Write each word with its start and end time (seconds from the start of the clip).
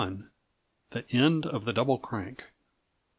_The 0.91 1.03
End 1.13 1.45
of 1.45 1.63
the 1.63 1.73
Double 1.73 1.99
Crank. 1.99 2.45